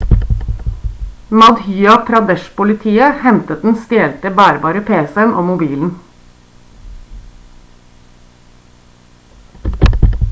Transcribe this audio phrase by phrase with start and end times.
[1.41, 5.95] madhya pradesh-politiet hentet den stjelte bærbare pc-en og mobilen